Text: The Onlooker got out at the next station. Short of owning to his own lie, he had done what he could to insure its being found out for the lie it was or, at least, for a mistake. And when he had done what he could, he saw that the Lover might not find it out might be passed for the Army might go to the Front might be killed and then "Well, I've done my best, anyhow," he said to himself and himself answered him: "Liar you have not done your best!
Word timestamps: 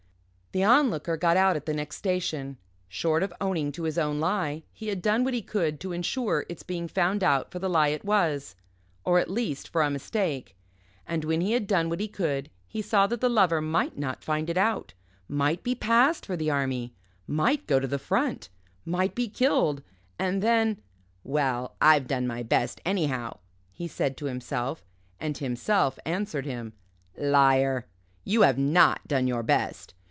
The 0.53 0.65
Onlooker 0.65 1.15
got 1.15 1.37
out 1.37 1.55
at 1.55 1.65
the 1.65 1.73
next 1.73 1.95
station. 1.95 2.57
Short 2.89 3.23
of 3.23 3.31
owning 3.39 3.71
to 3.71 3.83
his 3.83 3.97
own 3.97 4.19
lie, 4.19 4.63
he 4.73 4.89
had 4.89 5.01
done 5.01 5.23
what 5.23 5.33
he 5.33 5.41
could 5.41 5.79
to 5.79 5.93
insure 5.93 6.45
its 6.49 6.61
being 6.61 6.89
found 6.89 7.23
out 7.23 7.49
for 7.51 7.59
the 7.59 7.69
lie 7.69 7.87
it 7.87 8.03
was 8.03 8.57
or, 9.05 9.17
at 9.17 9.31
least, 9.31 9.69
for 9.69 9.81
a 9.81 9.89
mistake. 9.89 10.57
And 11.07 11.23
when 11.23 11.39
he 11.39 11.53
had 11.53 11.67
done 11.67 11.87
what 11.87 12.01
he 12.01 12.09
could, 12.09 12.49
he 12.67 12.81
saw 12.81 13.07
that 13.07 13.21
the 13.21 13.29
Lover 13.29 13.61
might 13.61 13.97
not 13.97 14.25
find 14.25 14.49
it 14.49 14.57
out 14.57 14.93
might 15.29 15.63
be 15.63 15.73
passed 15.73 16.25
for 16.25 16.35
the 16.35 16.49
Army 16.49 16.93
might 17.25 17.65
go 17.65 17.79
to 17.79 17.87
the 17.87 17.97
Front 17.97 18.49
might 18.83 19.15
be 19.15 19.29
killed 19.29 19.81
and 20.19 20.41
then 20.43 20.81
"Well, 21.23 21.77
I've 21.79 22.07
done 22.07 22.27
my 22.27 22.43
best, 22.43 22.81
anyhow," 22.85 23.37
he 23.71 23.87
said 23.87 24.17
to 24.17 24.25
himself 24.25 24.83
and 25.17 25.37
himself 25.37 25.97
answered 26.05 26.45
him: 26.45 26.73
"Liar 27.15 27.87
you 28.25 28.41
have 28.41 28.57
not 28.57 29.07
done 29.07 29.27
your 29.27 29.43
best! 29.43 29.93